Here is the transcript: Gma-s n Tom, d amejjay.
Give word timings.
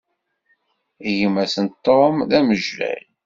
Gma-s 1.19 1.55
n 1.65 1.67
Tom, 1.85 2.15
d 2.29 2.31
amejjay. 2.39 3.03